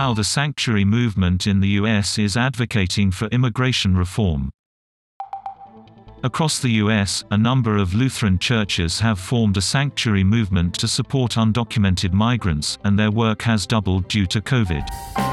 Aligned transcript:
how 0.00 0.14
the 0.14 0.24
sanctuary 0.24 0.82
movement 0.82 1.46
in 1.46 1.60
the 1.60 1.68
U.S. 1.80 2.18
is 2.18 2.34
advocating 2.34 3.10
for 3.10 3.26
immigration 3.26 3.94
reform. 3.94 4.48
Across 6.22 6.60
the 6.60 6.70
U.S., 6.84 7.22
a 7.30 7.36
number 7.36 7.76
of 7.76 7.92
Lutheran 7.92 8.38
churches 8.38 9.00
have 9.00 9.18
formed 9.20 9.58
a 9.58 9.60
sanctuary 9.60 10.24
movement 10.24 10.74
to 10.76 10.88
support 10.88 11.32
undocumented 11.32 12.14
migrants, 12.14 12.78
and 12.82 12.98
their 12.98 13.10
work 13.10 13.42
has 13.42 13.66
doubled 13.66 14.08
due 14.08 14.24
to 14.24 14.40
COVID. 14.40 15.29